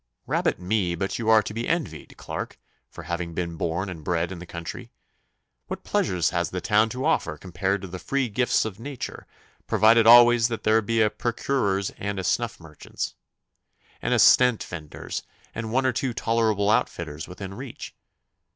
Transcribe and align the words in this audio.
'Rabbit 0.25 0.57
me! 0.59 0.95
but 0.95 1.19
you 1.19 1.29
are 1.29 1.43
to 1.43 1.53
be 1.53 1.67
envied, 1.69 2.17
Clarke, 2.17 2.57
for 2.89 3.03
having 3.03 3.35
been 3.35 3.55
born 3.55 3.87
and 3.87 4.03
bred 4.03 4.31
in 4.31 4.39
the 4.39 4.47
country! 4.47 4.89
What 5.67 5.83
pleasures 5.83 6.31
has 6.31 6.49
the 6.49 6.59
town 6.59 6.89
to 6.89 7.05
offer 7.05 7.37
compared 7.37 7.83
to 7.83 7.87
the 7.87 7.99
free 7.99 8.27
gifts 8.27 8.65
of 8.65 8.79
nature, 8.79 9.27
provided 9.67 10.07
always 10.07 10.47
that 10.47 10.63
there 10.63 10.81
be 10.81 11.01
a 11.03 11.11
perruquier's 11.11 11.91
and 11.99 12.17
a 12.17 12.23
snuff 12.23 12.59
merchant's, 12.59 13.13
and 14.01 14.11
a 14.11 14.17
scent 14.17 14.63
vendor's, 14.63 15.21
and 15.53 15.71
one 15.71 15.85
or 15.85 15.93
two 15.93 16.15
tolerable 16.15 16.71
outfitters 16.71 17.27
within 17.27 17.53
reach? 17.53 17.93